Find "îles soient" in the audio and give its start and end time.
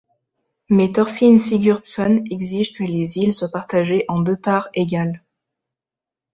3.19-3.51